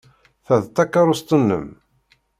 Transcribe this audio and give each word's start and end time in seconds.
Ta 0.45 0.55
d 0.63 0.65
takeṛṛust-nnem? 0.75 1.65